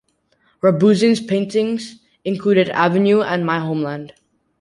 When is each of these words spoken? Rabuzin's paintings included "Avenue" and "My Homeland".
Rabuzin's 0.63 1.21
paintings 1.21 1.99
included 2.25 2.69
"Avenue" 2.71 3.21
and 3.21 3.45
"My 3.45 3.59
Homeland". 3.59 4.15